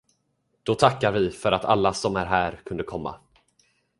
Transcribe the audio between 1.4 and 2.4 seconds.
att alla som är